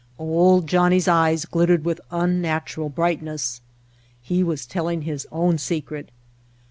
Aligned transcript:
Old 0.17 0.65
Johnnie's 0.65 1.07
eyes 1.07 1.45
glittered 1.45 1.85
with 1.85 2.01
unnatural 2.09 2.89
brightness. 2.89 3.61
He 4.19 4.43
was 4.43 4.65
telling 4.65 5.03
his 5.03 5.27
own 5.31 5.59
secret. 5.59 6.09